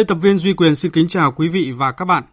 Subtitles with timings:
[0.00, 2.24] Biên tập viên Duy Quyền xin kính chào quý vị và các bạn.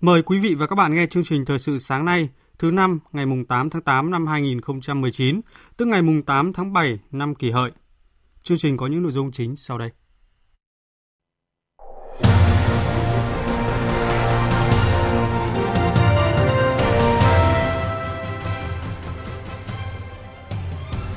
[0.00, 3.00] Mời quý vị và các bạn nghe chương trình thời sự sáng nay, thứ năm
[3.12, 5.40] ngày mùng 8 tháng 8 năm 2019,
[5.76, 7.70] tức ngày mùng 8 tháng 7 năm kỷ hợi.
[8.42, 9.90] Chương trình có những nội dung chính sau đây.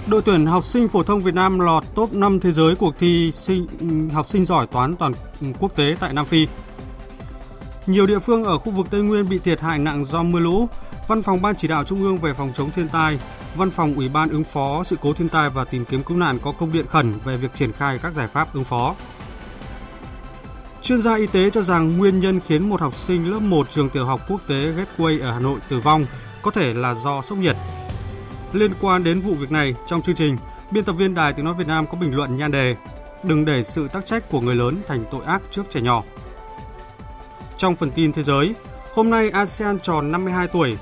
[0.08, 3.32] Đội tuyển học sinh phổ thông Việt Nam lọt top 5 thế giới cuộc thi
[3.32, 6.48] sinh ừ, học sinh giỏi toán toàn ừ, quốc tế tại Nam Phi.
[7.86, 10.68] Nhiều địa phương ở khu vực Tây Nguyên bị thiệt hại nặng do mưa lũ.
[11.08, 13.20] Văn phòng Ban chỉ đạo Trung ương về phòng chống thiên tai,
[13.56, 16.40] Văn phòng Ủy ban ứng phó sự cố thiên tai và tìm kiếm cứu nạn
[16.42, 18.96] có công điện khẩn về việc triển khai các giải pháp ứng phó.
[20.82, 23.90] Chuyên gia y tế cho rằng nguyên nhân khiến một học sinh lớp 1 trường
[23.90, 26.06] tiểu học quốc tế Gateway ở Hà Nội tử vong
[26.42, 27.56] có thể là do sốc nhiệt.
[28.56, 30.38] Liên quan đến vụ việc này, trong chương trình,
[30.72, 32.76] biên tập viên Đài Tiếng Nói Việt Nam có bình luận nhan đề
[33.24, 36.04] Đừng để sự tác trách của người lớn thành tội ác trước trẻ nhỏ.
[37.58, 38.56] Trong phần tin thế giới,
[38.94, 40.78] hôm nay ASEAN tròn 52 tuổi.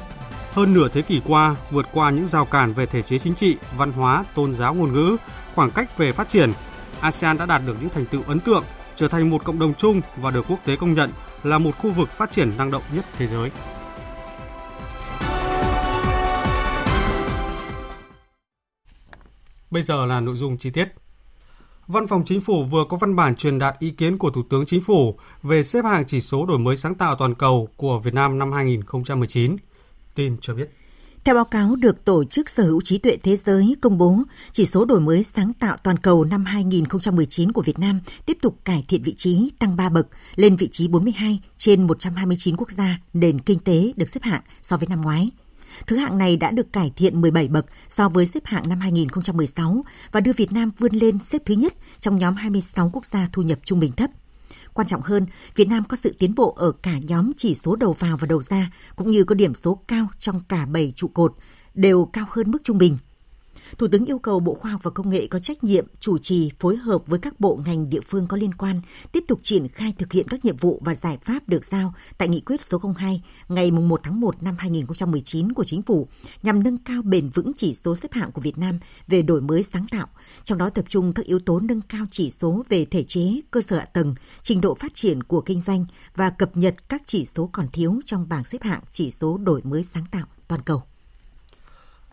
[0.51, 3.57] Hơn nửa thế kỷ qua, vượt qua những rào cản về thể chế chính trị,
[3.77, 5.17] văn hóa, tôn giáo ngôn ngữ,
[5.55, 6.53] khoảng cách về phát triển,
[6.99, 8.63] ASEAN đã đạt được những thành tựu ấn tượng,
[8.95, 11.09] trở thành một cộng đồng chung và được quốc tế công nhận
[11.43, 13.51] là một khu vực phát triển năng động nhất thế giới.
[19.73, 20.87] Bây giờ là nội dung chi tiết.
[21.87, 24.65] Văn phòng Chính phủ vừa có văn bản truyền đạt ý kiến của Thủ tướng
[24.65, 28.13] Chính phủ về xếp hạng chỉ số đổi mới sáng tạo toàn cầu của Việt
[28.13, 29.55] Nam năm 2019.
[30.15, 30.69] Tin cho biết.
[31.23, 34.17] Theo báo cáo được Tổ chức Sở hữu trí tuệ thế giới công bố,
[34.51, 38.57] chỉ số đổi mới sáng tạo toàn cầu năm 2019 của Việt Nam tiếp tục
[38.65, 42.99] cải thiện vị trí, tăng 3 bậc, lên vị trí 42 trên 129 quốc gia
[43.13, 45.31] nền kinh tế được xếp hạng so với năm ngoái.
[45.87, 49.85] Thứ hạng này đã được cải thiện 17 bậc so với xếp hạng năm 2016
[50.11, 53.41] và đưa Việt Nam vươn lên xếp thứ nhất trong nhóm 26 quốc gia thu
[53.41, 54.09] nhập trung bình thấp.
[54.73, 55.25] Quan trọng hơn,
[55.55, 58.41] Việt Nam có sự tiến bộ ở cả nhóm chỉ số đầu vào và đầu
[58.41, 61.33] ra, cũng như có điểm số cao trong cả 7 trụ cột,
[61.73, 62.97] đều cao hơn mức trung bình–
[63.77, 66.51] Thủ tướng yêu cầu Bộ Khoa học và Công nghệ có trách nhiệm chủ trì
[66.59, 69.93] phối hợp với các bộ ngành địa phương có liên quan tiếp tục triển khai
[69.97, 73.23] thực hiện các nhiệm vụ và giải pháp được giao tại nghị quyết số 02
[73.47, 76.07] ngày 1 tháng 1 năm 2019 của Chính phủ
[76.43, 79.63] nhằm nâng cao bền vững chỉ số xếp hạng của Việt Nam về đổi mới
[79.63, 80.07] sáng tạo,
[80.43, 83.61] trong đó tập trung các yếu tố nâng cao chỉ số về thể chế, cơ
[83.61, 85.85] sở hạ tầng, trình độ phát triển của kinh doanh
[86.15, 89.61] và cập nhật các chỉ số còn thiếu trong bảng xếp hạng chỉ số đổi
[89.63, 90.83] mới sáng tạo toàn cầu.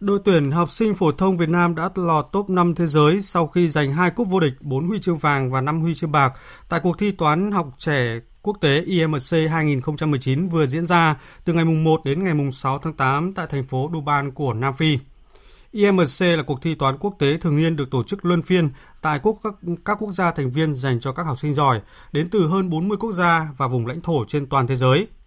[0.01, 3.47] Đội tuyển học sinh phổ thông Việt Nam đã lọt top 5 thế giới sau
[3.47, 6.33] khi giành hai cúp vô địch, 4 huy chương vàng và 5 huy chương bạc
[6.69, 11.65] tại cuộc thi toán học trẻ quốc tế IMC 2019 vừa diễn ra từ ngày
[11.65, 14.99] 1 đến ngày 6 tháng 8 tại thành phố Durban của Nam Phi.
[15.73, 18.71] IMC là cuộc thi toán quốc tế thường niên được tổ chức luân phiên
[19.03, 21.81] tại quốc các, các quốc gia thành viên dành cho các học sinh giỏi
[22.13, 25.07] đến từ hơn 40 quốc gia và vùng lãnh thổ trên toàn thế giới–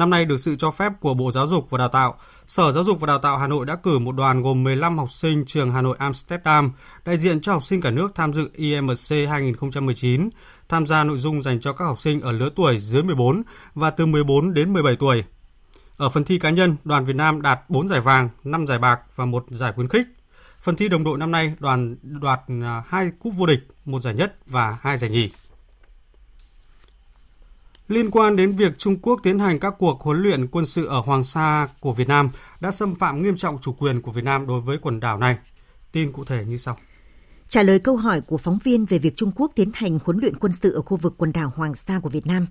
[0.00, 2.84] Năm nay được sự cho phép của Bộ Giáo dục và Đào tạo, Sở Giáo
[2.84, 5.72] dục và Đào tạo Hà Nội đã cử một đoàn gồm 15 học sinh trường
[5.72, 6.72] Hà Nội Amsterdam
[7.04, 10.30] đại diện cho học sinh cả nước tham dự IMC 2019,
[10.68, 13.42] tham gia nội dung dành cho các học sinh ở lứa tuổi dưới 14
[13.74, 15.24] và từ 14 đến 17 tuổi.
[15.96, 19.00] Ở phần thi cá nhân, đoàn Việt Nam đạt 4 giải vàng, 5 giải bạc
[19.14, 20.06] và một giải khuyến khích.
[20.60, 24.14] Phần thi đồng đội năm nay, đoàn đoạt à, 2 cúp vô địch, một giải
[24.14, 25.30] nhất và hai giải nhì.
[27.90, 31.00] Liên quan đến việc Trung Quốc tiến hành các cuộc huấn luyện quân sự ở
[31.00, 34.46] Hoàng Sa của Việt Nam đã xâm phạm nghiêm trọng chủ quyền của Việt Nam
[34.46, 35.38] đối với quần đảo này.
[35.92, 36.76] Tin cụ thể như sau.
[37.48, 40.36] Trả lời câu hỏi của phóng viên về việc Trung Quốc tiến hành huấn luyện
[40.36, 42.46] quân sự ở khu vực quần đảo Hoàng Sa của Việt Nam,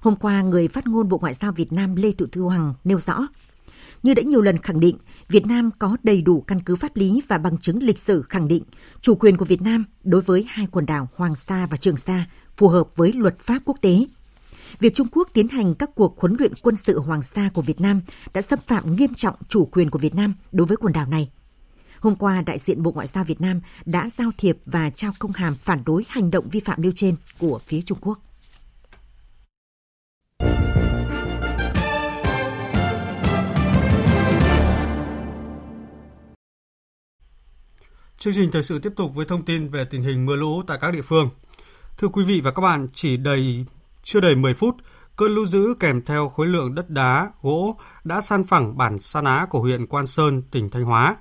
[0.00, 3.00] hôm qua người phát ngôn Bộ Ngoại giao Việt Nam Lê Thị Thu Hằng nêu
[3.00, 3.26] rõ,
[4.02, 4.98] như đã nhiều lần khẳng định,
[5.28, 8.48] Việt Nam có đầy đủ căn cứ pháp lý và bằng chứng lịch sử khẳng
[8.48, 8.62] định
[9.00, 12.24] chủ quyền của Việt Nam đối với hai quần đảo Hoàng Sa và Trường Sa
[12.56, 14.06] phù hợp với luật pháp quốc tế
[14.80, 17.80] việc Trung Quốc tiến hành các cuộc huấn luyện quân sự Hoàng Sa của Việt
[17.80, 18.00] Nam
[18.34, 21.30] đã xâm phạm nghiêm trọng chủ quyền của Việt Nam đối với quần đảo này.
[22.00, 25.32] Hôm qua, đại diện Bộ Ngoại giao Việt Nam đã giao thiệp và trao công
[25.32, 28.18] hàm phản đối hành động vi phạm nêu trên của phía Trung Quốc.
[38.18, 40.78] Chương trình thời sự tiếp tục với thông tin về tình hình mưa lũ tại
[40.80, 41.30] các địa phương.
[41.98, 43.64] Thưa quý vị và các bạn, chỉ đầy
[44.04, 44.76] chưa đầy 10 phút,
[45.16, 49.22] cơn lũ dữ kèm theo khối lượng đất đá, gỗ đã san phẳng bản Sa
[49.22, 51.16] Ná của huyện Quan Sơn, tỉnh Thanh Hóa.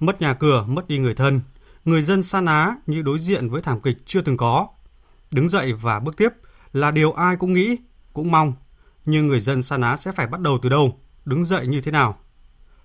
[0.00, 1.40] Mất nhà cửa, mất đi người thân,
[1.84, 4.66] người dân Sa Ná như đối diện với thảm kịch chưa từng có.
[5.30, 6.28] Đứng dậy và bước tiếp
[6.72, 7.76] là điều ai cũng nghĩ,
[8.12, 8.52] cũng mong.
[9.04, 11.92] Nhưng người dân Sa Ná sẽ phải bắt đầu từ đâu, đứng dậy như thế
[11.92, 12.18] nào?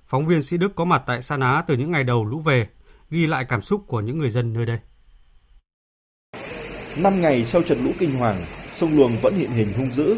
[0.07, 2.67] Phóng viên Sĩ Đức có mặt tại Sa Ná từ những ngày đầu lũ về,
[3.09, 4.79] ghi lại cảm xúc của những người dân nơi đây.
[6.97, 10.17] Năm ngày sau trận lũ kinh hoàng, sông Luồng vẫn hiện hình hung dữ.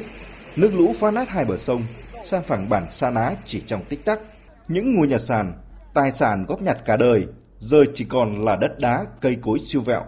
[0.56, 1.82] Nước lũ phá nát hai bờ sông,
[2.24, 4.20] san phẳng bản Sa Ná chỉ trong tích tắc.
[4.68, 5.54] Những ngôi nhà sàn,
[5.94, 7.26] tài sản góp nhặt cả đời,
[7.60, 10.02] giờ chỉ còn là đất đá, cây cối siêu vẹo.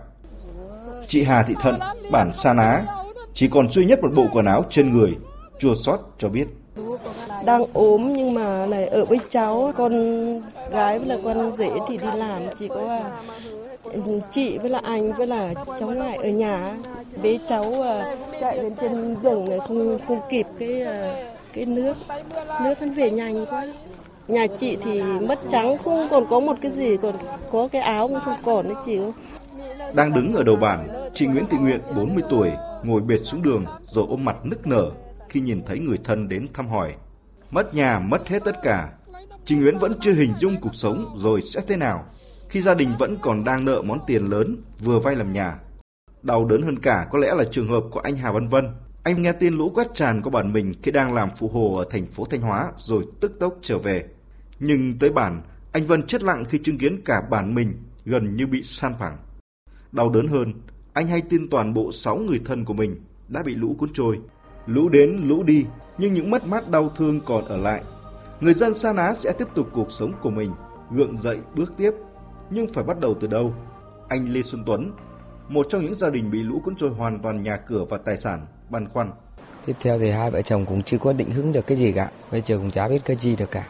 [1.08, 1.80] Chị Hà Thị Thận,
[2.12, 2.86] bản Sa Ná,
[3.34, 5.12] chỉ còn duy nhất một bộ quần áo trên người,
[5.60, 6.48] chua xót cho biết.
[7.46, 9.94] Đang ốm nhưng mà lại ở với cháu, con
[10.72, 13.04] gái với là con rể thì đi làm, chỉ có à,
[14.32, 16.78] chị với là anh với là cháu ngoại ở nhà
[17.24, 21.16] bế cháu à, chạy lên trên rừng này không không kịp cái à,
[21.54, 21.98] cái nước.
[22.64, 23.68] Nước hắn về nhanh quá.
[24.28, 27.16] Nhà chị thì mất trắng, không còn có một cái gì, còn
[27.52, 29.00] có cái áo cũng không còn đấy chị
[29.94, 32.52] đang đứng ở đầu bản chị Nguyễn Thị Nguyện 40 tuổi,
[32.84, 34.92] ngồi bệt xuống đường, rồi ôm mặt nức nở
[35.30, 36.96] khi nhìn thấy người thân đến thăm hỏi.
[37.52, 38.90] Mất nhà, mất hết tất cả.
[39.46, 42.06] Chị Nguyễn vẫn chưa hình dung cuộc sống rồi sẽ thế nào,
[42.50, 45.60] khi gia đình vẫn còn đang nợ món tiền lớn, vừa vay làm nhà.
[46.28, 48.70] Đau đớn hơn cả có lẽ là trường hợp của anh Hà Văn Vân.
[49.04, 51.86] Anh nghe tin lũ quét tràn qua bản mình khi đang làm phụ hồ ở
[51.90, 54.06] thành phố Thanh Hóa rồi tức tốc trở về.
[54.60, 55.42] Nhưng tới bản,
[55.72, 57.74] anh Vân chết lặng khi chứng kiến cả bản mình
[58.06, 59.18] gần như bị san phẳng.
[59.92, 60.54] Đau đớn hơn,
[60.94, 62.96] anh hay tin toàn bộ 6 người thân của mình
[63.28, 64.20] đã bị lũ cuốn trôi.
[64.66, 65.66] Lũ đến, lũ đi,
[65.98, 67.82] nhưng những mất mát đau thương còn ở lại.
[68.42, 70.52] Người dân Sa Ná sẽ tiếp tục cuộc sống của mình,
[70.92, 71.92] gượng dậy bước tiếp
[72.50, 73.54] nhưng phải bắt đầu từ đâu?
[74.10, 74.92] Anh Lê Xuân Tuấn,
[75.50, 78.18] một trong những gia đình bị lũ cuốn trôi hoàn toàn nhà cửa và tài
[78.18, 79.12] sản, băn khoăn.
[79.66, 82.12] Tiếp theo thì hai vợ chồng cũng chưa có định hướng được cái gì cả,
[82.32, 83.68] bây giờ cũng chả biết cái gì được cả.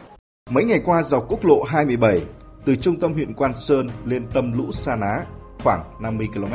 [0.50, 2.22] Mấy ngày qua dọc quốc lộ 27
[2.64, 5.24] từ trung tâm huyện Quan Sơn lên tâm lũ Sa Ná
[5.64, 6.54] khoảng 50 km.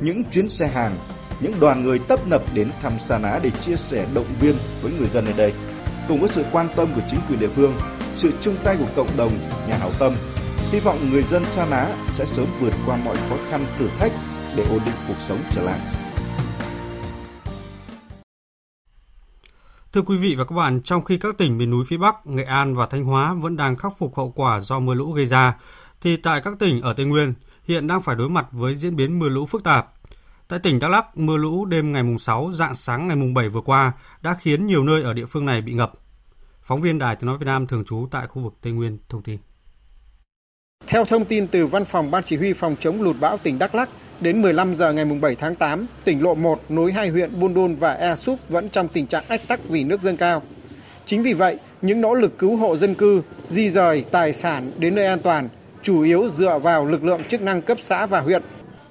[0.00, 0.92] Những chuyến xe hàng,
[1.40, 4.92] những đoàn người tấp nập đến thăm Sa Ná để chia sẻ động viên với
[4.98, 5.52] người dân ở đây.
[6.08, 7.74] Cùng với sự quan tâm của chính quyền địa phương,
[8.14, 9.32] sự chung tay của cộng đồng,
[9.68, 10.12] nhà hảo tâm
[10.72, 14.12] Hy vọng người dân Sa Ná sẽ sớm vượt qua mọi khó khăn thử thách
[14.56, 15.80] để ổn định cuộc sống trở lại.
[19.92, 22.42] Thưa quý vị và các bạn, trong khi các tỉnh miền núi phía Bắc, Nghệ
[22.42, 25.56] An và Thanh Hóa vẫn đang khắc phục hậu quả do mưa lũ gây ra,
[26.00, 27.34] thì tại các tỉnh ở Tây Nguyên
[27.64, 29.92] hiện đang phải đối mặt với diễn biến mưa lũ phức tạp.
[30.48, 33.92] Tại tỉnh Đắk Lắk, mưa lũ đêm ngày 6, dạng sáng ngày 7 vừa qua
[34.22, 35.92] đã khiến nhiều nơi ở địa phương này bị ngập.
[36.62, 39.22] Phóng viên Đài Tiếng Nói Việt Nam thường trú tại khu vực Tây Nguyên thông
[39.22, 39.38] tin.
[40.88, 43.74] Theo thông tin từ Văn phòng Ban Chỉ huy Phòng chống lụt bão tỉnh Đắk
[43.74, 43.88] Lắk,
[44.20, 47.74] đến 15 giờ ngày 7 tháng 8, tỉnh lộ 1 nối hai huyện Buôn Đôn
[47.74, 50.42] và Ea Súp vẫn trong tình trạng ách tắc vì nước dâng cao.
[51.06, 54.94] Chính vì vậy, những nỗ lực cứu hộ dân cư, di rời tài sản đến
[54.94, 55.48] nơi an toàn
[55.82, 58.42] chủ yếu dựa vào lực lượng chức năng cấp xã và huyện.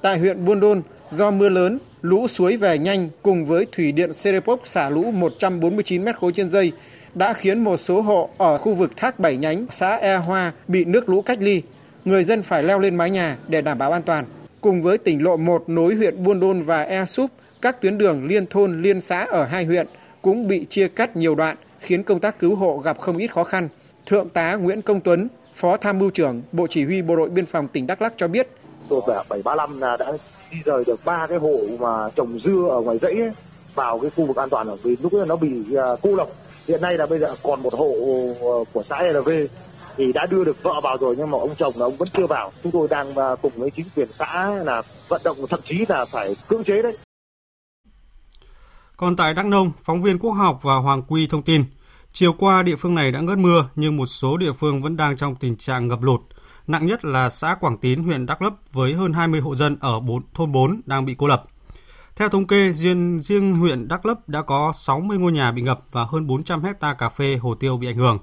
[0.02, 4.14] Tại huyện Buôn Đôn, do mưa lớn, lũ suối về nhanh cùng với thủy điện
[4.14, 6.72] Serepok xả lũ 149 m khối trên giây
[7.16, 10.86] đã khiến một số hộ ở khu vực thác Bảy Nhánh, xã E Hoa bị
[10.86, 11.62] nước lũ cách ly
[12.08, 14.26] người dân phải leo lên mái nhà để đảm bảo an toàn.
[14.62, 18.26] Cùng với tỉnh lộ 1 nối huyện Buôn Đôn và Ea Súp, các tuyến đường
[18.28, 19.88] liên thôn liên xã ở hai huyện
[20.22, 23.44] cũng bị chia cắt nhiều đoạn, khiến công tác cứu hộ gặp không ít khó
[23.44, 23.70] khăn.
[24.06, 27.46] Thượng tá Nguyễn Công Tuấn, Phó Tham mưu trưởng Bộ Chỉ huy Bộ đội Biên
[27.46, 28.48] phòng tỉnh Đắk Lắk cho biết.
[28.90, 30.12] Tổ 735 là đã
[30.52, 33.16] di rời được ba cái hộ mà trồng dưa ở ngoài dãy
[33.76, 36.28] vào cái khu vực an toàn ở vì lúc đó nó bị à, cô lập.
[36.68, 37.94] Hiện nay là bây giờ còn một hộ
[38.40, 39.30] à, của xã LV
[39.98, 42.28] thì đã đưa được vợ vào rồi nhưng mà ông chồng là ông vẫn chưa
[42.28, 45.86] vào chúng tôi đang à, cùng với chính quyền xã là vận động thậm chí
[45.90, 46.98] là phải cưỡng chế đấy
[48.98, 51.64] còn tại Đắk Nông, phóng viên Quốc học và Hoàng Quy thông tin,
[52.14, 55.18] chiều qua địa phương này đã ngớt mưa nhưng một số địa phương vẫn đang
[55.18, 56.22] trong tình trạng ngập lụt.
[56.68, 60.00] Nặng nhất là xã Quảng Tín, huyện Đắk Lấp với hơn 20 hộ dân ở
[60.00, 61.44] 4, thôn 4 đang bị cô lập.
[62.16, 65.80] Theo thống kê, riêng, riêng huyện Đắk Lấp đã có 60 ngôi nhà bị ngập
[65.92, 68.20] và hơn 400 hecta cà phê, hồ tiêu bị ảnh hưởng.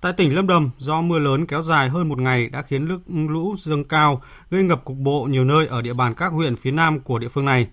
[0.00, 3.00] Tại tỉnh Lâm Đồng, do mưa lớn kéo dài hơn một ngày đã khiến nước
[3.06, 6.70] lũ dâng cao, gây ngập cục bộ nhiều nơi ở địa bàn các huyện phía
[6.70, 7.68] nam của địa phương này.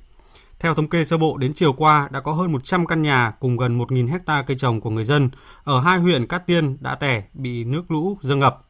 [0.59, 3.57] Theo thống kê sơ bộ, đến chiều qua đã có hơn 100 căn nhà cùng
[3.57, 5.29] gần 1.000 hecta cây trồng của người dân
[5.63, 8.61] ở hai huyện Cát Tiên, Đã Tẻ bị nước lũ dâng ngập.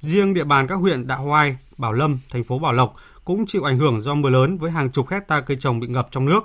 [0.00, 3.62] Riêng địa bàn các huyện Đạ Hoai, Bảo Lâm, thành phố Bảo Lộc cũng chịu
[3.62, 6.40] ảnh hưởng do mưa lớn với hàng chục hecta cây trồng bị ngập trong nước.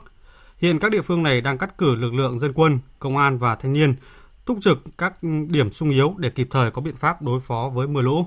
[0.57, 3.55] Hiện các địa phương này đang cắt cử lực lượng dân quân, công an và
[3.55, 3.95] thanh niên
[4.45, 5.13] túc trực các
[5.47, 8.25] điểm sung yếu để kịp thời có biện pháp đối phó với mưa lũ.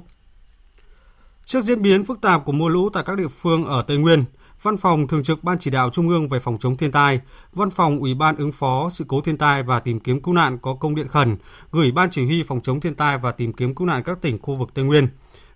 [1.45, 4.25] Trước diễn biến phức tạp của mưa lũ tại các địa phương ở Tây Nguyên,
[4.63, 7.21] Văn phòng Thường trực Ban Chỉ đạo Trung ương về phòng chống thiên tai,
[7.53, 10.59] Văn phòng Ủy ban ứng phó sự cố thiên tai và tìm kiếm cứu nạn
[10.59, 11.37] có công điện khẩn
[11.73, 14.39] gửi Ban Chỉ huy phòng chống thiên tai và tìm kiếm cứu nạn các tỉnh
[14.39, 15.09] khu vực Tây Nguyên,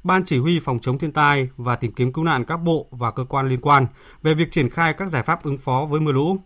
[0.04, 3.10] Ban Chỉ huy phòng chống thiên tai và tìm kiếm cứu nạn các bộ và
[3.10, 3.86] cơ quan liên quan
[4.22, 6.36] về việc triển khai các giải pháp ứng phó với mưa lũ.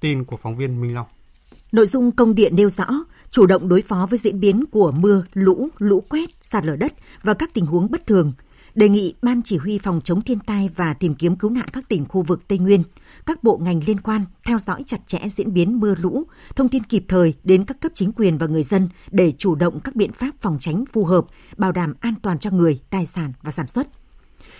[0.00, 1.06] Tin của phóng viên Minh Long.
[1.74, 2.86] Nội dung công điện nêu rõ,
[3.30, 6.92] chủ động đối phó với diễn biến của mưa, lũ, lũ quét, sạt lở đất
[7.22, 8.32] và các tình huống bất thường,
[8.74, 11.88] đề nghị Ban Chỉ huy phòng chống thiên tai và tìm kiếm cứu nạn các
[11.88, 12.82] tỉnh khu vực Tây Nguyên,
[13.26, 16.24] các bộ ngành liên quan theo dõi chặt chẽ diễn biến mưa lũ,
[16.56, 19.80] thông tin kịp thời đến các cấp chính quyền và người dân để chủ động
[19.80, 21.24] các biện pháp phòng tránh phù hợp,
[21.56, 23.88] bảo đảm an toàn cho người, tài sản và sản xuất.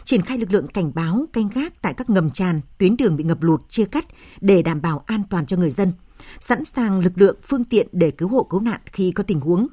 [0.05, 3.25] Triển khai lực lượng cảnh báo, canh gác tại các ngầm tràn, tuyến đường bị
[3.25, 4.07] ngập lụt, chia cắt
[4.41, 5.93] để đảm bảo an toàn cho người dân,
[6.41, 9.67] sẵn sàng lực lượng, phương tiện để cứu hộ cứu nạn khi có tình huống.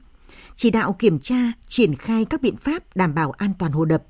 [0.55, 4.03] Chỉ đạo kiểm tra, triển khai các biện pháp đảm bảo an toàn hồ đập,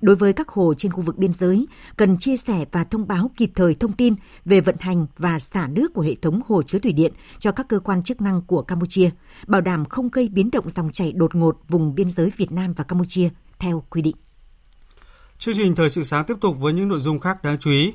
[0.00, 3.30] Đối với các hồ trên khu vực biên giới, cần chia sẻ và thông báo
[3.36, 6.78] kịp thời thông tin về vận hành và xả nước của hệ thống hồ chứa
[6.78, 9.10] thủy điện cho các cơ quan chức năng của Campuchia,
[9.46, 12.72] bảo đảm không gây biến động dòng chảy đột ngột vùng biên giới Việt Nam
[12.72, 14.16] và Campuchia theo quy định.
[15.38, 17.92] Chương trình Thời sự sáng tiếp tục với những nội dung khác đáng chú ý.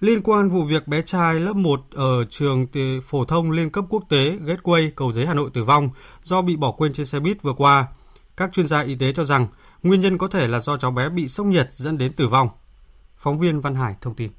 [0.00, 2.66] Liên quan vụ việc bé trai lớp 1 ở trường
[3.04, 5.90] phổ thông liên cấp quốc tế Gateway Cầu Giấy Hà Nội tử vong
[6.22, 7.86] do bị bỏ quên trên xe buýt vừa qua,
[8.36, 9.46] các chuyên gia y tế cho rằng
[9.82, 12.48] Nguyên nhân có thể là do cháu bé bị sốc nhiệt dẫn đến tử vong.
[13.16, 14.30] Phóng viên Văn Hải thông tin.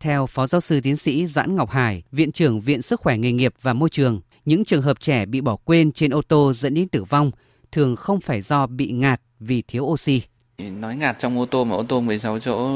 [0.00, 3.32] Theo Phó Giáo sư Tiến sĩ Doãn Ngọc Hải, Viện trưởng Viện Sức khỏe Nghề
[3.32, 6.74] nghiệp và Môi trường, những trường hợp trẻ bị bỏ quên trên ô tô dẫn
[6.74, 7.30] đến tử vong
[7.72, 10.22] thường không phải do bị ngạt vì thiếu oxy.
[10.80, 12.68] Nói ngạt trong ô tô mà ô tô 16 chỗ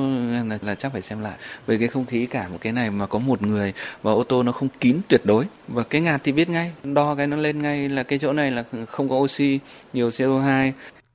[0.48, 1.34] là, là chắc phải xem lại.
[1.66, 3.72] Với cái không khí cả một cái này mà có một người
[4.02, 5.44] và ô tô nó không kín tuyệt đối.
[5.68, 8.50] Và cái ngạt thì biết ngay, đo cái nó lên ngay là cái chỗ này
[8.50, 9.60] là không có oxy,
[9.92, 10.72] nhiều CO2.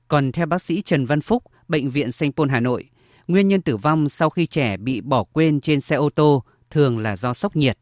[0.08, 2.84] Còn theo bác sĩ Trần Văn Phúc, Bệnh viện Sanh Pôn Hà Nội,
[3.28, 6.98] nguyên nhân tử vong sau khi trẻ bị bỏ quên trên xe ô tô thường
[6.98, 7.76] là do sốc nhiệt.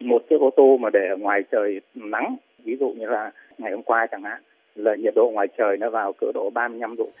[0.00, 3.72] Một chiếc ô tô mà để ở ngoài trời nắng, ví dụ như là ngày
[3.72, 4.42] hôm qua chẳng hạn,
[4.74, 7.20] là nhiệt độ ngoài trời nó vào cỡ độ 35 độ C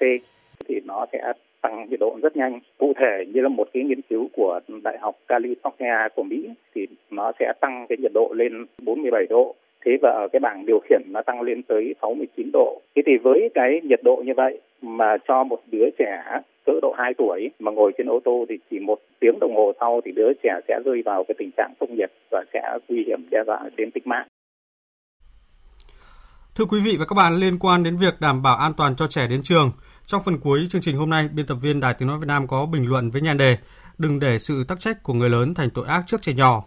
[0.68, 2.60] thì nó sẽ tăng nhiệt độ rất nhanh.
[2.78, 6.86] Cụ thể như là một cái nghiên cứu của Đại học California của Mỹ thì
[7.10, 10.80] nó sẽ tăng cái nhiệt độ lên 47 độ thế và ở cái bảng điều
[10.88, 12.80] khiển nó tăng lên tới 69 độ.
[12.96, 16.94] Thế thì với cái nhiệt độ như vậy mà cho một đứa trẻ cỡ độ
[16.98, 20.12] 2 tuổi mà ngồi trên ô tô thì chỉ một tiếng đồng hồ sau thì
[20.12, 23.38] đứa trẻ sẽ rơi vào cái tình trạng sốc nhiệt và sẽ nguy hiểm đe
[23.46, 24.26] dọa đến tính mạng.
[26.56, 29.06] Thưa quý vị và các bạn, liên quan đến việc đảm bảo an toàn cho
[29.06, 29.70] trẻ đến trường,
[30.06, 32.46] trong phần cuối chương trình hôm nay, biên tập viên Đài Tiếng Nói Việt Nam
[32.46, 33.58] có bình luận với nhan đề
[33.98, 36.64] Đừng để sự tắc trách của người lớn thành tội ác trước trẻ nhỏ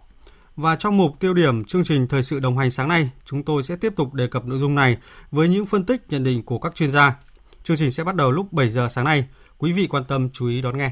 [0.58, 3.62] và trong mục tiêu điểm chương trình Thời sự đồng hành sáng nay, chúng tôi
[3.62, 4.96] sẽ tiếp tục đề cập nội dung này
[5.30, 7.16] với những phân tích nhận định của các chuyên gia.
[7.64, 9.24] Chương trình sẽ bắt đầu lúc 7 giờ sáng nay.
[9.58, 10.90] Quý vị quan tâm chú ý đón nghe.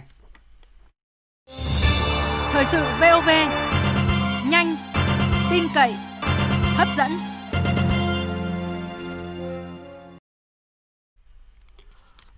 [2.52, 3.28] Thời sự VOV,
[4.50, 4.76] nhanh,
[5.50, 5.94] tin cậy,
[6.76, 7.25] hấp dẫn.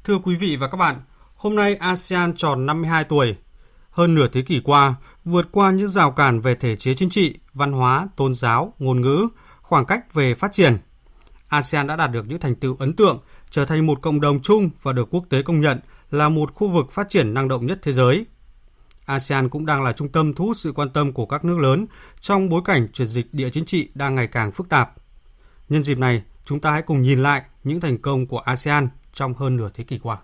[0.09, 1.01] Thưa quý vị và các bạn,
[1.35, 3.37] hôm nay ASEAN tròn 52 tuổi,
[3.91, 7.39] hơn nửa thế kỷ qua, vượt qua những rào cản về thể chế chính trị,
[7.55, 9.29] văn hóa, tôn giáo, ngôn ngữ,
[9.63, 10.79] khoảng cách về phát triển.
[11.49, 14.71] ASEAN đã đạt được những thành tựu ấn tượng, trở thành một cộng đồng chung
[14.83, 17.79] và được quốc tế công nhận là một khu vực phát triển năng động nhất
[17.83, 18.27] thế giới.
[19.07, 21.87] ASEAN cũng đang là trung tâm thu hút sự quan tâm của các nước lớn
[22.21, 24.95] trong bối cảnh chuyển dịch địa chính trị đang ngày càng phức tạp.
[25.69, 28.89] Nhân dịp này, chúng ta hãy cùng nhìn lại những thành công của ASEAN
[29.19, 30.17] trong hơn nửa thế kỷ qua.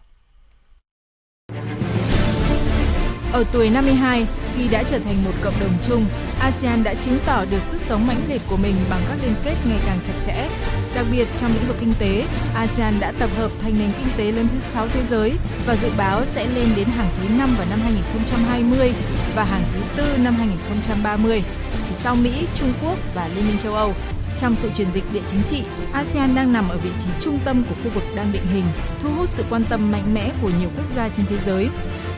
[3.32, 6.04] Ở tuổi 52, khi đã trở thành một cộng đồng chung,
[6.40, 9.54] ASEAN đã chứng tỏ được sức sống mãnh liệt của mình bằng các liên kết
[9.68, 10.48] ngày càng chặt chẽ.
[10.94, 14.32] Đặc biệt trong lĩnh vực kinh tế, ASEAN đã tập hợp thành nền kinh tế
[14.32, 15.32] lớn thứ 6 thế giới
[15.66, 18.92] và dự báo sẽ lên đến hàng thứ 5 vào năm 2020
[19.36, 21.42] và hàng thứ tư năm 2030,
[21.88, 23.94] chỉ sau Mỹ, Trung Quốc và Liên minh châu Âu.
[24.38, 25.62] Trong sự chuyển dịch địa chính trị,
[25.92, 28.64] ASEAN đang nằm ở vị trí trung tâm của khu vực đang định hình,
[29.02, 31.68] thu hút sự quan tâm mạnh mẽ của nhiều quốc gia trên thế giới.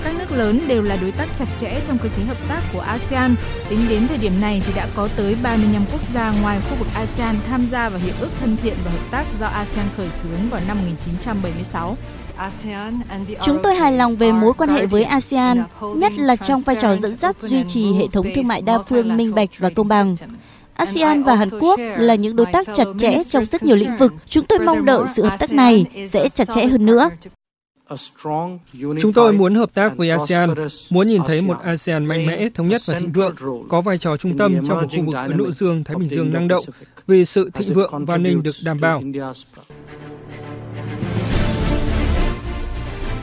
[0.05, 2.81] Các nước lớn đều là đối tác chặt chẽ trong cơ chế hợp tác của
[2.81, 3.35] ASEAN.
[3.69, 6.89] Tính đến thời điểm này thì đã có tới 35 quốc gia ngoài khu vực
[6.95, 10.51] ASEAN tham gia vào hiệp ước thân thiện và hợp tác do ASEAN khởi xướng
[10.51, 11.97] vào năm 1976.
[13.43, 15.65] Chúng tôi hài lòng về mối quan hệ với ASEAN,
[15.97, 19.17] nhất là trong vai trò dẫn dắt duy trì hệ thống thương mại đa phương
[19.17, 20.17] minh bạch và công bằng.
[20.77, 24.13] ASEAN và Hàn Quốc là những đối tác chặt chẽ trong rất nhiều lĩnh vực.
[24.27, 27.11] Chúng tôi mong đợi sự hợp tác này sẽ chặt chẽ hơn nữa.
[29.01, 30.55] Chúng tôi muốn hợp tác với ASEAN,
[30.91, 33.35] muốn nhìn thấy một ASEAN mạnh mẽ, thống nhất và thịnh vượng,
[33.69, 36.49] có vai trò trung tâm trong một khu vực Ấn Độ Dương-Thái Bình Dương năng
[36.49, 36.65] động,
[37.07, 39.03] vì sự thịnh vượng và an ninh được đảm bảo.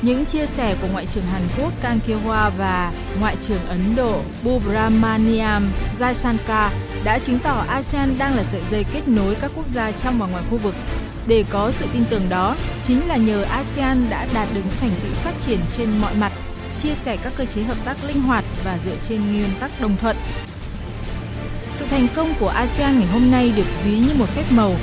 [0.01, 4.21] Những chia sẻ của Ngoại trưởng Hàn Quốc Kang Kyo-hwa và Ngoại trưởng Ấn Độ
[4.43, 5.69] Subramaniam
[5.99, 6.69] Jaisankar
[7.03, 10.27] đã chứng tỏ ASEAN đang là sợi dây kết nối các quốc gia trong và
[10.27, 10.75] ngoài khu vực.
[11.27, 15.11] Để có sự tin tưởng đó, chính là nhờ ASEAN đã đạt được thành tựu
[15.13, 16.31] phát triển trên mọi mặt,
[16.79, 19.97] chia sẻ các cơ chế hợp tác linh hoạt và dựa trên nguyên tắc đồng
[19.97, 20.17] thuận.
[21.73, 24.75] Sự thành công của ASEAN ngày hôm nay được ví như một phép màu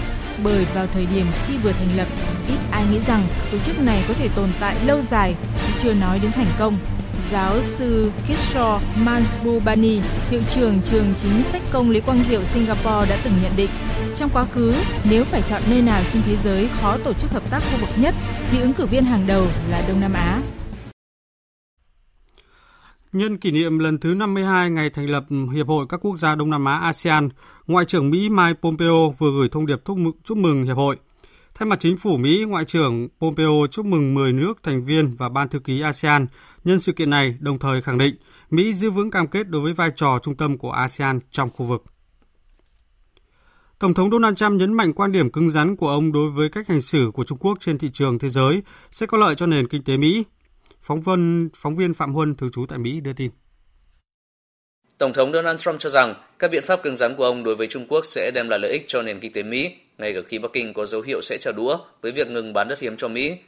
[0.45, 2.07] bởi vào thời điểm khi vừa thành lập,
[2.49, 3.23] ít ai nghĩ rằng
[3.53, 5.35] tổ chức này có thể tồn tại lâu dài,
[5.67, 6.79] chứ chưa nói đến thành công.
[7.31, 10.00] Giáo sư Kishore Mansbubani,
[10.31, 13.71] hiệu trưởng trường chính sách công Lý Quang Diệu Singapore đã từng nhận định,
[14.17, 14.75] trong quá khứ,
[15.11, 17.89] nếu phải chọn nơi nào trên thế giới khó tổ chức hợp tác khu vực
[17.97, 18.15] nhất,
[18.50, 20.43] thì ứng cử viên hàng đầu là Đông Nam Á.
[23.12, 25.25] Nhân kỷ niệm lần thứ 52 ngày thành lập
[25.55, 27.29] Hiệp hội các quốc gia Đông Nam Á ASEAN,
[27.67, 29.83] Ngoại trưởng Mỹ Mike Pompeo vừa gửi thông điệp
[30.25, 30.97] chúc mừng Hiệp hội.
[31.55, 35.29] Thay mặt chính phủ Mỹ, Ngoại trưởng Pompeo chúc mừng 10 nước thành viên và
[35.29, 36.27] Ban thư ký ASEAN
[36.64, 38.14] nhân sự kiện này, đồng thời khẳng định
[38.50, 41.67] Mỹ giữ vững cam kết đối với vai trò trung tâm của ASEAN trong khu
[41.67, 41.85] vực.
[43.79, 46.69] Tổng thống Donald Trump nhấn mạnh quan điểm cứng rắn của ông đối với cách
[46.69, 49.69] hành xử của Trung Quốc trên thị trường thế giới sẽ có lợi cho nền
[49.69, 50.25] kinh tế Mỹ.
[50.83, 53.31] Phóng viên, phóng viên Phạm Huân, thường trú tại Mỹ đưa tin.
[54.99, 57.67] Tổng thống Donald Trump cho rằng các biện pháp cứng rắn của ông đối với
[57.67, 60.38] Trung Quốc sẽ đem lại lợi ích cho nền kinh tế Mỹ, ngay cả khi
[60.38, 63.09] Bắc Kinh có dấu hiệu sẽ trả đũa với việc ngừng bán đất hiếm cho
[63.09, 63.38] Mỹ.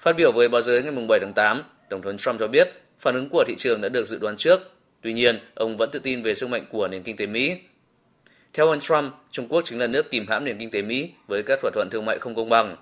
[0.00, 2.68] Phát biểu với báo giới ngày 7 tháng 8, Tổng thống Trump cho biết
[2.98, 4.60] phản ứng của thị trường đã được dự đoán trước.
[5.00, 7.56] Tuy nhiên, ông vẫn tự tin về sức mạnh của nền kinh tế Mỹ.
[8.52, 11.42] Theo ông Trump, Trung Quốc chính là nước kìm hãm nền kinh tế Mỹ với
[11.42, 12.76] các thỏa thuận thương mại không công bằng.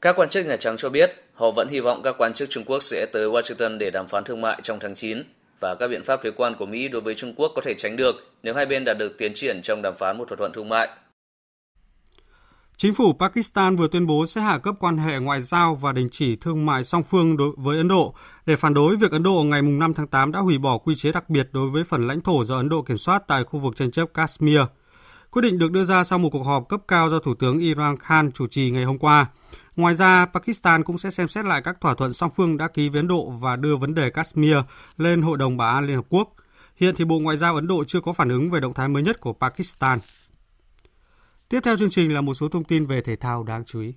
[0.00, 2.64] Các quan chức Nhà Trắng cho biết họ vẫn hy vọng các quan chức Trung
[2.64, 5.22] Quốc sẽ tới Washington để đàm phán thương mại trong tháng 9
[5.60, 7.96] và các biện pháp thuế quan của Mỹ đối với Trung Quốc có thể tránh
[7.96, 10.68] được nếu hai bên đạt được tiến triển trong đàm phán một thỏa thuận thương
[10.68, 10.88] mại.
[12.82, 16.08] Chính phủ Pakistan vừa tuyên bố sẽ hạ cấp quan hệ ngoại giao và đình
[16.10, 18.14] chỉ thương mại song phương đối với Ấn Độ
[18.46, 21.12] để phản đối việc Ấn Độ ngày 5 tháng 8 đã hủy bỏ quy chế
[21.12, 23.76] đặc biệt đối với phần lãnh thổ do Ấn Độ kiểm soát tại khu vực
[23.76, 24.60] tranh chấp Kashmir.
[25.30, 27.96] Quyết định được đưa ra sau một cuộc họp cấp cao do Thủ tướng Iran
[27.96, 29.26] Khan chủ trì ngày hôm qua.
[29.76, 32.88] Ngoài ra, Pakistan cũng sẽ xem xét lại các thỏa thuận song phương đã ký
[32.88, 34.56] với Ấn Độ và đưa vấn đề Kashmir
[34.96, 36.34] lên Hội đồng Bảo an Liên Hợp Quốc.
[36.76, 39.02] Hiện thì Bộ Ngoại giao Ấn Độ chưa có phản ứng về động thái mới
[39.02, 39.98] nhất của Pakistan.
[41.50, 43.94] Tiếp theo chương trình là một số thông tin về thể thao đáng chú ý.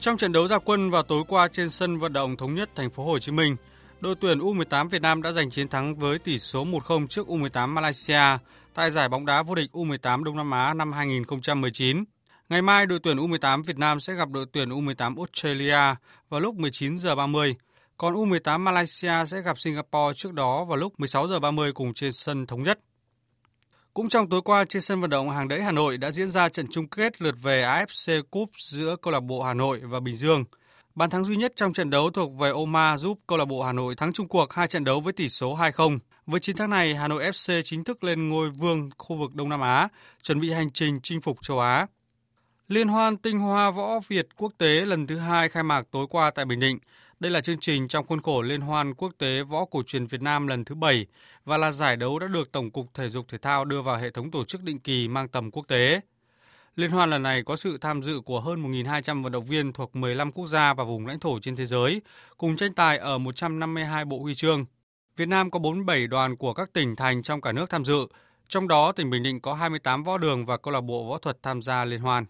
[0.00, 2.90] Trong trận đấu ra quân vào tối qua trên sân vận động thống nhất thành
[2.90, 3.56] phố Hồ Chí Minh,
[4.00, 7.68] đội tuyển U18 Việt Nam đã giành chiến thắng với tỷ số 1-0 trước U18
[7.68, 8.38] Malaysia
[8.74, 12.04] tại giải bóng đá vô địch U18 Đông Nam Á năm 2019.
[12.48, 15.96] Ngày mai, đội tuyển U18 Việt Nam sẽ gặp đội tuyển U18 Australia
[16.28, 17.56] vào lúc 19 giờ 30,
[18.00, 22.12] còn U18 Malaysia sẽ gặp Singapore trước đó vào lúc 16 giờ 30 cùng trên
[22.12, 22.80] sân thống nhất.
[23.94, 26.48] Cũng trong tối qua trên sân vận động Hàng Đẫy Hà Nội đã diễn ra
[26.48, 30.16] trận chung kết lượt về AFC Cup giữa câu lạc bộ Hà Nội và Bình
[30.16, 30.44] Dương.
[30.94, 33.72] Bàn thắng duy nhất trong trận đấu thuộc về Oma giúp câu lạc bộ Hà
[33.72, 35.98] Nội thắng chung cuộc hai trận đấu với tỷ số 2-0.
[36.26, 39.48] Với chiến thắng này, Hà Nội FC chính thức lên ngôi vương khu vực Đông
[39.48, 39.88] Nam Á,
[40.22, 41.86] chuẩn bị hành trình chinh phục châu Á.
[42.70, 46.30] Liên hoan tinh hoa võ Việt quốc tế lần thứ hai khai mạc tối qua
[46.30, 46.78] tại Bình Định.
[47.20, 50.22] Đây là chương trình trong khuôn khổ Liên hoan quốc tế võ cổ truyền Việt
[50.22, 51.06] Nam lần thứ 7
[51.44, 54.10] và là giải đấu đã được Tổng cục Thể dục Thể thao đưa vào hệ
[54.10, 56.00] thống tổ chức định kỳ mang tầm quốc tế.
[56.76, 59.96] Liên hoan lần này có sự tham dự của hơn 1.200 vận động viên thuộc
[59.96, 62.02] 15 quốc gia và vùng lãnh thổ trên thế giới,
[62.36, 64.64] cùng tranh tài ở 152 bộ huy chương.
[65.16, 68.06] Việt Nam có 47 đoàn của các tỉnh thành trong cả nước tham dự,
[68.48, 71.42] trong đó tỉnh Bình Định có 28 võ đường và câu lạc bộ võ thuật
[71.42, 72.24] tham gia liên hoan.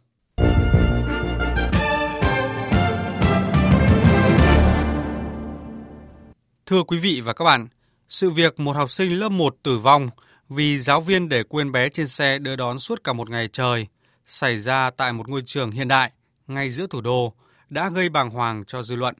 [6.70, 7.68] Thưa quý vị và các bạn,
[8.08, 10.08] sự việc một học sinh lớp 1 tử vong
[10.48, 13.86] vì giáo viên để quên bé trên xe đưa đón suốt cả một ngày trời
[14.26, 16.12] xảy ra tại một ngôi trường hiện đại
[16.46, 17.34] ngay giữa thủ đô
[17.68, 19.14] đã gây bàng hoàng cho dư luận.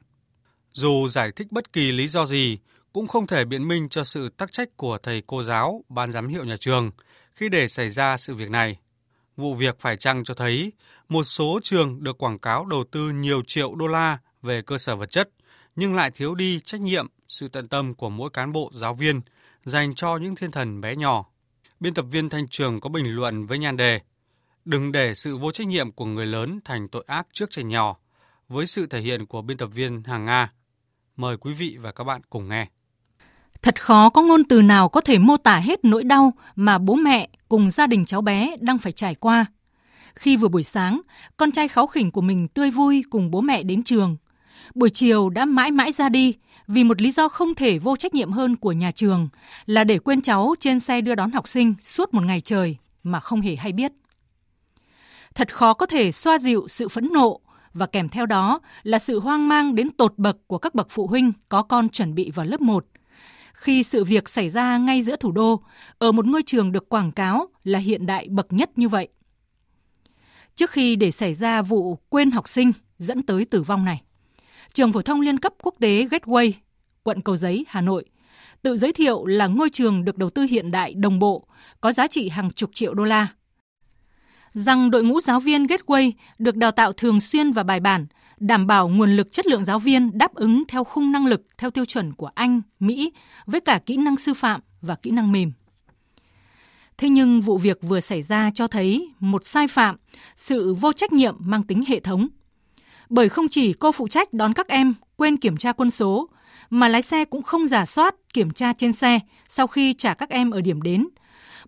[0.73, 2.59] Dù giải thích bất kỳ lý do gì,
[2.93, 6.29] cũng không thể biện minh cho sự tắc trách của thầy cô giáo, ban giám
[6.29, 6.91] hiệu nhà trường
[7.35, 8.79] khi để xảy ra sự việc này.
[9.37, 10.73] Vụ việc phải chăng cho thấy
[11.09, 14.97] một số trường được quảng cáo đầu tư nhiều triệu đô la về cơ sở
[14.97, 15.29] vật chất
[15.77, 19.21] nhưng lại thiếu đi trách nhiệm, sự tận tâm của mỗi cán bộ giáo viên
[19.63, 21.25] dành cho những thiên thần bé nhỏ.
[21.81, 24.01] Biên tập viên Thanh Trường có bình luận với nhan đề
[24.65, 27.97] Đừng để sự vô trách nhiệm của người lớn thành tội ác trước trẻ nhỏ
[28.49, 30.53] với sự thể hiện của biên tập viên Hàng Nga.
[31.17, 32.69] Mời quý vị và các bạn cùng nghe.
[33.63, 36.95] Thật khó có ngôn từ nào có thể mô tả hết nỗi đau mà bố
[36.95, 39.47] mẹ cùng gia đình cháu bé đang phải trải qua.
[40.15, 41.01] Khi vừa buổi sáng,
[41.37, 44.17] con trai kháu khỉnh của mình tươi vui cùng bố mẹ đến trường.
[44.75, 46.35] Buổi chiều đã mãi mãi ra đi
[46.73, 49.29] vì một lý do không thể vô trách nhiệm hơn của nhà trường
[49.67, 53.21] là để quên cháu trên xe đưa đón học sinh suốt một ngày trời mà
[53.21, 53.93] không hề hay biết.
[55.35, 57.41] Thật khó có thể xoa dịu sự phẫn nộ
[57.75, 61.07] và kèm theo đó là sự hoang mang đến tột bậc của các bậc phụ
[61.07, 62.87] huynh có con chuẩn bị vào lớp 1.
[63.53, 65.63] Khi sự việc xảy ra ngay giữa thủ đô,
[65.99, 69.09] ở một ngôi trường được quảng cáo là hiện đại bậc nhất như vậy.
[70.55, 74.03] Trước khi để xảy ra vụ quên học sinh dẫn tới tử vong này,
[74.75, 76.53] trường phổ thông liên cấp quốc tế Gateway,
[77.03, 78.05] quận Cầu Giấy, Hà Nội,
[78.63, 81.47] tự giới thiệu là ngôi trường được đầu tư hiện đại đồng bộ,
[81.81, 83.27] có giá trị hàng chục triệu đô la.
[84.53, 88.07] Rằng đội ngũ giáo viên Gateway được đào tạo thường xuyên và bài bản,
[88.39, 91.71] đảm bảo nguồn lực chất lượng giáo viên đáp ứng theo khung năng lực theo
[91.71, 93.13] tiêu chuẩn của Anh, Mỹ
[93.47, 95.53] với cả kỹ năng sư phạm và kỹ năng mềm.
[96.99, 99.97] Thế nhưng vụ việc vừa xảy ra cho thấy một sai phạm,
[100.37, 102.29] sự vô trách nhiệm mang tính hệ thống.
[103.11, 106.29] Bởi không chỉ cô phụ trách đón các em quên kiểm tra quân số,
[106.71, 110.31] mà lái xe cũng không giả soát kiểm tra trên xe sau khi trả các
[110.31, 111.09] em ở điểm đến.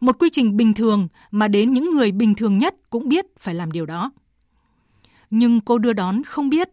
[0.00, 3.54] Một quy trình bình thường mà đến những người bình thường nhất cũng biết phải
[3.54, 4.10] làm điều đó.
[5.30, 6.68] Nhưng cô đưa đón không biết,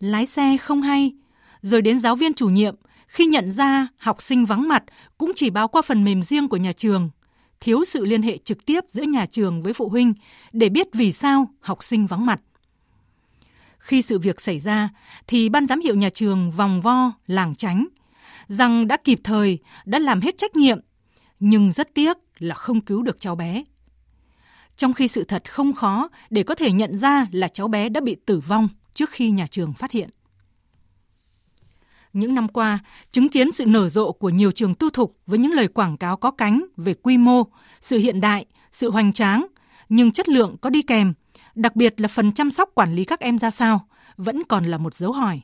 [0.00, 1.12] lái xe không hay,
[1.62, 2.74] rồi đến giáo viên chủ nhiệm
[3.06, 4.84] khi nhận ra học sinh vắng mặt
[5.18, 7.10] cũng chỉ báo qua phần mềm riêng của nhà trường,
[7.60, 10.14] thiếu sự liên hệ trực tiếp giữa nhà trường với phụ huynh
[10.52, 12.40] để biết vì sao học sinh vắng mặt.
[13.86, 14.88] Khi sự việc xảy ra
[15.26, 17.86] thì ban giám hiệu nhà trường vòng vo, làng tránh,
[18.48, 20.80] rằng đã kịp thời, đã làm hết trách nhiệm,
[21.40, 23.64] nhưng rất tiếc là không cứu được cháu bé.
[24.76, 28.00] Trong khi sự thật không khó để có thể nhận ra là cháu bé đã
[28.00, 30.10] bị tử vong trước khi nhà trường phát hiện.
[32.12, 32.78] Những năm qua,
[33.12, 36.16] chứng kiến sự nở rộ của nhiều trường tư thục với những lời quảng cáo
[36.16, 37.42] có cánh về quy mô,
[37.80, 39.46] sự hiện đại, sự hoành tráng,
[39.88, 41.12] nhưng chất lượng có đi kèm
[41.56, 44.78] đặc biệt là phần chăm sóc quản lý các em ra sao, vẫn còn là
[44.78, 45.40] một dấu hỏi.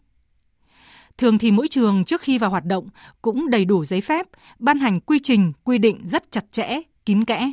[1.18, 2.88] Thường thì mỗi trường trước khi vào hoạt động
[3.22, 4.26] cũng đầy đủ giấy phép,
[4.58, 7.52] ban hành quy trình, quy định rất chặt chẽ, kín kẽ.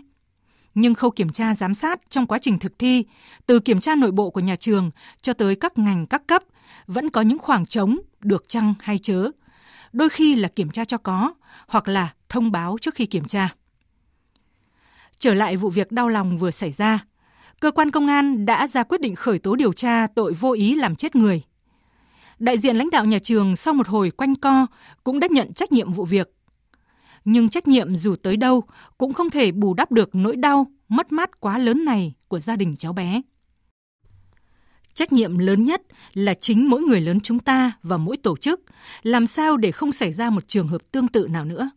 [0.73, 3.05] Nhưng khâu kiểm tra giám sát trong quá trình thực thi,
[3.45, 4.91] từ kiểm tra nội bộ của nhà trường
[5.21, 6.43] cho tới các ngành các cấp,
[6.87, 9.31] vẫn có những khoảng trống được chăng hay chớ.
[9.91, 11.33] Đôi khi là kiểm tra cho có,
[11.67, 13.49] hoặc là thông báo trước khi kiểm tra.
[15.19, 16.99] Trở lại vụ việc đau lòng vừa xảy ra,
[17.59, 20.75] cơ quan công an đã ra quyết định khởi tố điều tra tội vô ý
[20.75, 21.43] làm chết người.
[22.39, 24.67] Đại diện lãnh đạo nhà trường sau một hồi quanh co
[25.03, 26.31] cũng đã nhận trách nhiệm vụ việc.
[27.25, 28.63] Nhưng trách nhiệm dù tới đâu
[28.97, 32.55] cũng không thể bù đắp được nỗi đau, mất mát quá lớn này của gia
[32.55, 33.21] đình cháu bé.
[34.93, 35.81] Trách nhiệm lớn nhất
[36.13, 38.61] là chính mỗi người lớn chúng ta và mỗi tổ chức,
[39.03, 41.69] làm sao để không xảy ra một trường hợp tương tự nào nữa.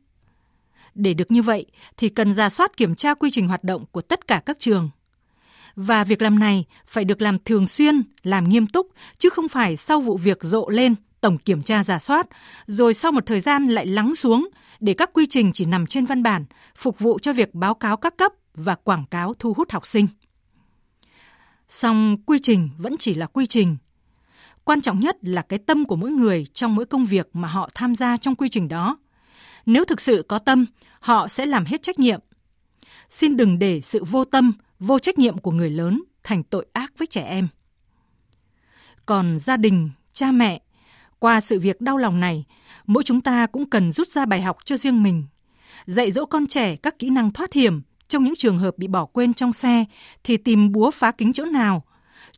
[0.94, 1.66] Để được như vậy
[1.96, 4.90] thì cần ra soát kiểm tra quy trình hoạt động của tất cả các trường–
[5.76, 8.86] và việc làm này phải được làm thường xuyên, làm nghiêm túc,
[9.18, 12.26] chứ không phải sau vụ việc rộ lên tổng kiểm tra giả soát,
[12.66, 14.48] rồi sau một thời gian lại lắng xuống
[14.80, 16.44] để các quy trình chỉ nằm trên văn bản,
[16.76, 20.06] phục vụ cho việc báo cáo các cấp và quảng cáo thu hút học sinh.
[21.68, 23.76] Song quy trình vẫn chỉ là quy trình.
[24.64, 27.70] Quan trọng nhất là cái tâm của mỗi người trong mỗi công việc mà họ
[27.74, 28.98] tham gia trong quy trình đó.
[29.66, 30.66] Nếu thực sự có tâm,
[31.00, 32.20] họ sẽ làm hết trách nhiệm.
[33.08, 36.92] Xin đừng để sự vô tâm, vô trách nhiệm của người lớn thành tội ác
[36.98, 37.48] với trẻ em.
[39.06, 40.62] Còn gia đình, cha mẹ,
[41.18, 42.44] qua sự việc đau lòng này,
[42.86, 45.24] mỗi chúng ta cũng cần rút ra bài học cho riêng mình,
[45.86, 49.04] dạy dỗ con trẻ các kỹ năng thoát hiểm trong những trường hợp bị bỏ
[49.04, 49.84] quên trong xe
[50.24, 51.84] thì tìm búa phá kính chỗ nào,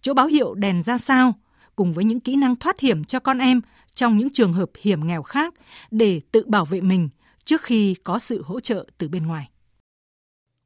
[0.01, 1.35] chỗ báo hiệu đèn ra sao,
[1.77, 3.61] cùng với những kỹ năng thoát hiểm cho con em
[3.95, 5.55] trong những trường hợp hiểm nghèo khác
[5.91, 7.09] để tự bảo vệ mình
[7.45, 9.49] trước khi có sự hỗ trợ từ bên ngoài.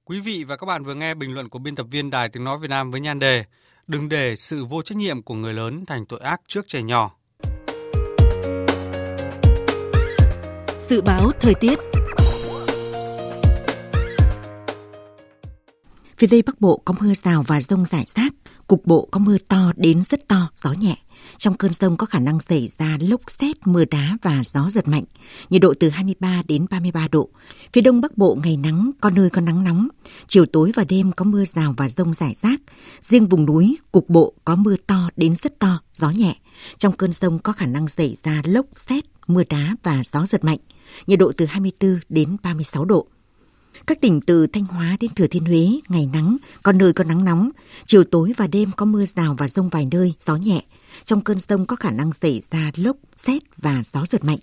[0.08, 2.44] Quý vị và các bạn vừa nghe bình luận của biên tập viên Đài Tiếng
[2.44, 3.44] Nói Việt Nam với nhan đề
[3.86, 7.14] Đừng để sự vô trách nhiệm của người lớn thành tội ác trước trẻ nhỏ.
[10.80, 11.78] Dự báo thời tiết
[16.16, 18.32] Phía Tây Bắc Bộ có mưa rào và rông rải rác,
[18.66, 20.96] cục bộ có mưa to đến rất to, gió nhẹ.
[21.38, 24.88] Trong cơn rông có khả năng xảy ra lốc xét, mưa đá và gió giật
[24.88, 25.04] mạnh.
[25.50, 27.28] Nhiệt độ từ 23 đến 33 độ.
[27.72, 29.88] Phía đông bắc bộ ngày nắng, có nơi có nắng nóng.
[30.28, 32.60] Chiều tối và đêm có mưa rào và rông rải rác.
[33.00, 36.36] Riêng vùng núi, cục bộ có mưa to đến rất to, gió nhẹ.
[36.78, 40.44] Trong cơn rông có khả năng xảy ra lốc xét, mưa đá và gió giật
[40.44, 40.58] mạnh.
[41.06, 43.06] Nhiệt độ từ 24 đến 36 độ.
[43.88, 47.24] Các tỉnh từ Thanh Hóa đến Thừa Thiên Huế, ngày nắng, có nơi có nắng
[47.24, 47.50] nóng.
[47.86, 50.62] Chiều tối và đêm có mưa rào và rông vài nơi, gió nhẹ.
[51.04, 54.38] Trong cơn rông có khả năng xảy ra lốc, xét và gió giật mạnh.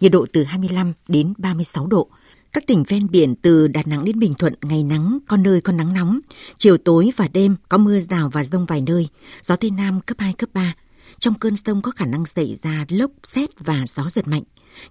[0.00, 2.08] Nhiệt độ từ 25 đến 36 độ.
[2.52, 5.72] Các tỉnh ven biển từ Đà Nẵng đến Bình Thuận ngày nắng, có nơi có
[5.72, 6.20] nắng nóng.
[6.58, 9.08] Chiều tối và đêm có mưa rào và rông vài nơi.
[9.42, 10.74] Gió Tây Nam cấp 2, cấp 3.
[11.20, 14.42] Trong cơn rông có khả năng xảy ra lốc, xét và gió giật mạnh.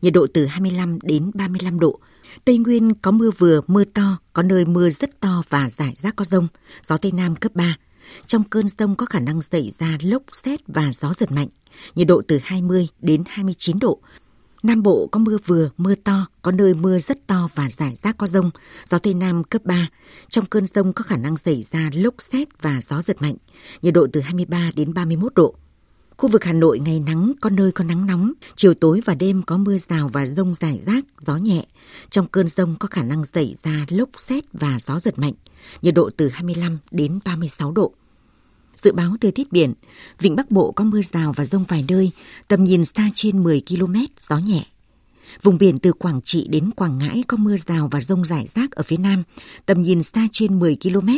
[0.01, 1.99] Nhiệt độ từ 25 đến 35 độ.
[2.45, 6.15] Tây Nguyên có mưa vừa, mưa to, có nơi mưa rất to và rải rác
[6.15, 6.47] có rông.
[6.83, 7.77] Gió Tây Nam cấp 3.
[8.27, 11.47] Trong cơn rông có khả năng xảy ra lốc, xét và gió giật mạnh.
[11.95, 13.99] Nhiệt độ từ 20 đến 29 độ.
[14.63, 18.17] Nam Bộ có mưa vừa, mưa to, có nơi mưa rất to và rải rác
[18.17, 18.51] có rông,
[18.89, 19.89] gió Tây Nam cấp 3.
[20.29, 23.35] Trong cơn rông có khả năng xảy ra lốc xét và gió giật mạnh,
[23.81, 25.55] nhiệt độ từ 23 đến 31 độ.
[26.19, 29.41] Khu vực Hà Nội ngày nắng, có nơi có nắng nóng, chiều tối và đêm
[29.43, 31.65] có mưa rào và rông rải rác, gió nhẹ.
[32.10, 35.34] Trong cơn rông có khả năng xảy ra lốc xét và gió giật mạnh,
[35.82, 37.93] nhiệt độ từ 25 đến 36 độ.
[38.75, 39.73] Dự báo thời tiết biển,
[40.19, 42.12] vịnh Bắc Bộ có mưa rào và rông vài nơi,
[42.47, 44.65] tầm nhìn xa trên 10 km, gió nhẹ.
[45.43, 48.71] Vùng biển từ Quảng Trị đến Quảng Ngãi có mưa rào và rông rải rác
[48.71, 49.23] ở phía Nam,
[49.65, 51.09] tầm nhìn xa trên 10 km,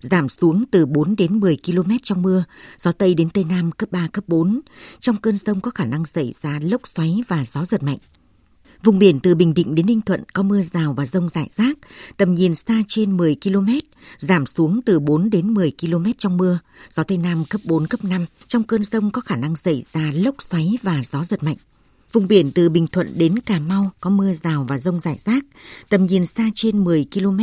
[0.00, 2.44] giảm xuống từ 4 đến 10 km trong mưa,
[2.78, 4.60] gió Tây đến Tây Nam cấp 3, cấp 4.
[5.00, 7.98] Trong cơn rông có khả năng xảy ra lốc xoáy và gió giật mạnh.
[8.82, 11.78] Vùng biển từ Bình Định đến Ninh Thuận có mưa rào và rông rải rác,
[12.16, 13.68] tầm nhìn xa trên 10 km,
[14.18, 16.58] giảm xuống từ 4 đến 10 km trong mưa,
[16.90, 18.26] gió Tây Nam cấp 4, cấp 5.
[18.46, 21.56] Trong cơn rông có khả năng xảy ra lốc xoáy và gió giật mạnh.
[22.12, 25.44] Vùng biển từ Bình Thuận đến Cà Mau có mưa rào và rông rải rác,
[25.88, 27.40] tầm nhìn xa trên 10 km,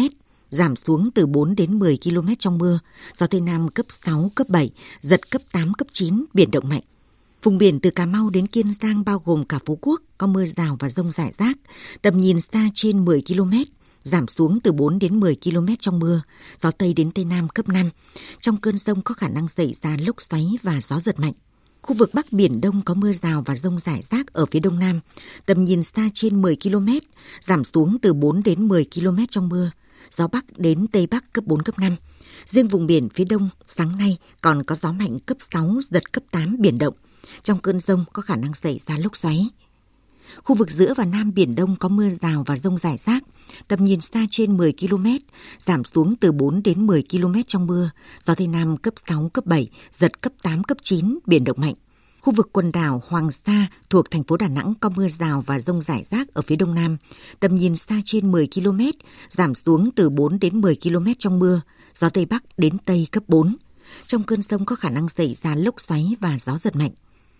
[0.50, 2.80] giảm xuống từ 4 đến 10 km trong mưa,
[3.18, 6.82] gió Tây Nam cấp 6, cấp 7, giật cấp 8, cấp 9, biển động mạnh.
[7.44, 10.46] Vùng biển từ Cà Mau đến Kiên Giang bao gồm cả Phú Quốc có mưa
[10.46, 11.58] rào và rông rải rác,
[12.02, 13.54] tầm nhìn xa trên 10 km,
[14.04, 16.22] giảm xuống từ 4 đến 10 km trong mưa,
[16.62, 17.90] gió Tây đến Tây Nam cấp 5.
[18.40, 21.34] Trong cơn rông có khả năng xảy ra lốc xoáy và gió giật mạnh.
[21.88, 24.80] Khu vực Bắc Biển Đông có mưa rào và rông rải rác ở phía Đông
[24.80, 25.00] Nam,
[25.46, 26.88] tầm nhìn xa trên 10 km,
[27.42, 29.72] giảm xuống từ 4 đến 10 km trong mưa,
[30.10, 31.96] gió Bắc đến Tây Bắc cấp 4, cấp 5.
[32.46, 36.24] Riêng vùng biển phía Đông, sáng nay còn có gió mạnh cấp 6, giật cấp
[36.32, 36.94] 8, biển động.
[37.44, 39.50] Trong cơn rông có khả năng xảy ra lốc xoáy.
[40.44, 43.24] Khu vực giữa và Nam Biển Đông có mưa rào và rông rải rác,
[43.68, 45.08] tầm nhìn xa trên 10 km,
[45.60, 47.90] giảm xuống từ 4 đến 10 km trong mưa,
[48.26, 51.74] gió Tây Nam cấp 6, cấp 7, giật cấp 8, cấp 9, biển động mạnh.
[52.22, 55.60] Khu vực quần đảo Hoàng Sa thuộc thành phố Đà Nẵng có mưa rào và
[55.60, 56.98] rông rải rác ở phía đông nam,
[57.40, 58.80] tầm nhìn xa trên 10 km,
[59.30, 61.62] giảm xuống từ 4 đến 10 km trong mưa,
[61.96, 63.56] gió Tây Bắc đến Tây cấp 4.
[64.08, 66.92] Trong cơn rông có khả năng xảy ra lốc xoáy và gió giật mạnh.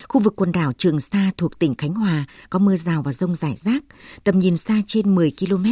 [0.04, 3.36] Khu vực quần đảo Trường Sa thuộc tỉnh Khánh Hòa có mưa rào và rông
[3.36, 3.84] rải rác,
[4.24, 5.66] tầm nhìn xa trên 10 km,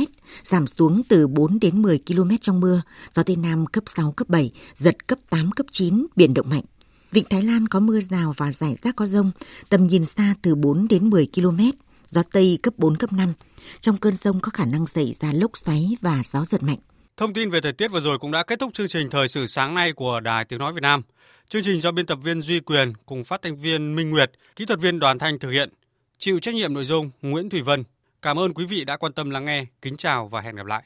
[0.44, 2.82] giảm xuống từ 4 đến 10 km trong mưa,
[3.14, 6.64] gió Tây Nam cấp 6, cấp 7, giật cấp 8, cấp 9, biển động mạnh.
[7.12, 9.32] Vịnh Thái Lan có mưa rào và rải rác có rông,
[9.70, 11.60] tầm nhìn xa từ 4 đến 10 km,
[12.08, 13.34] gió Tây cấp 4, cấp 5.
[13.80, 16.78] Trong cơn rông có khả năng xảy ra lốc xoáy và gió giật mạnh.
[17.18, 19.48] Thông tin về thời tiết vừa rồi cũng đã kết thúc chương trình Thời sự
[19.48, 21.02] sáng nay của Đài Tiếng Nói Việt Nam.
[21.50, 24.66] Chương trình do biên tập viên Duy Quyền cùng phát thanh viên Minh Nguyệt, kỹ
[24.66, 25.70] thuật viên Đoàn Thanh thực hiện.
[26.18, 27.84] Chịu trách nhiệm nội dung Nguyễn Thủy Vân.
[28.22, 29.66] Cảm ơn quý vị đã quan tâm lắng nghe.
[29.82, 30.84] Kính chào và hẹn gặp lại.